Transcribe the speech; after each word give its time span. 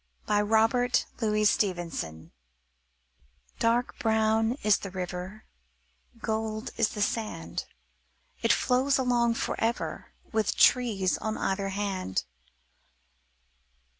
Robert 0.27 1.05
Louis 1.19 1.45
Stevenson 1.45 2.31
Dark 3.59 3.99
brown 3.99 4.53
is 4.63 4.79
the 4.79 4.89
river, 4.89 5.43
Golden 6.19 6.73
is 6.75 6.89
the 6.89 7.03
sand. 7.03 7.65
It 8.41 8.51
flows 8.51 8.97
along 8.97 9.35
forever, 9.35 10.11
With 10.31 10.57
trees 10.57 11.19
on 11.19 11.37
either 11.37 11.69
hand. 11.69 12.23